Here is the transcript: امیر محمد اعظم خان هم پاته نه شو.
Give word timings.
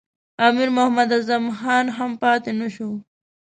امیر 0.47 0.69
محمد 0.77 1.09
اعظم 1.15 1.43
خان 1.59 1.85
هم 1.97 2.11
پاته 2.21 2.51
نه 2.59 2.67
شو. 2.75 2.89